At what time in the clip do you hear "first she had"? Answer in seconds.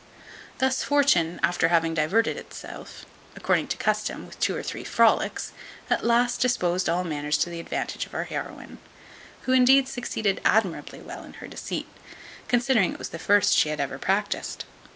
13.19-13.79